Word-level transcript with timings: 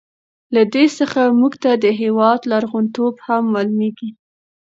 له 0.55 0.61
دې 0.73 0.85
څخه 0.99 1.21
موږ 1.39 1.53
ته 1.63 1.71
د 1.83 1.85
هېواد 2.01 2.39
لرغون 2.51 2.85
توب 2.95 3.15
هم 3.25 3.43
معلوميږي. 3.53 4.09